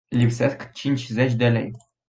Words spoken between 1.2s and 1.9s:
de lei.